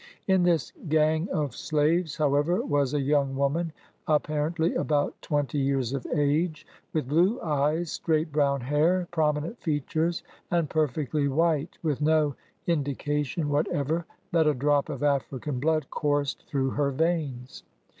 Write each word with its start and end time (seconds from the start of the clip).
In 0.27 0.41
this 0.41 0.73
gang 0.89 1.29
of 1.29 1.55
slaves, 1.55 2.17
how 2.17 2.33
ever, 2.33 2.65
was 2.65 2.95
a 2.95 2.99
young 2.99 3.35
woman, 3.35 3.71
apparently 4.07 4.73
about 4.73 5.13
twenty 5.21 5.59
years 5.59 5.93
of 5.93 6.07
age, 6.15 6.65
with 6.91 7.07
blue 7.07 7.39
eyes, 7.41 7.91
straight 7.91 8.31
brown 8.31 8.61
hair, 8.61 9.07
prominent 9.11 9.61
features, 9.61 10.23
and 10.49 10.67
perfectly 10.71 11.27
white, 11.27 11.77
with 11.83 12.01
no 12.01 12.33
indi 12.65 12.95
cation 12.95 13.47
whatever 13.49 14.07
that 14.31 14.47
a 14.47 14.55
drop 14.55 14.89
of 14.89 15.03
African 15.03 15.59
blood 15.59 15.91
coursed 15.91 16.47
through 16.47 16.71
her 16.71 16.89
veins. 16.89 17.61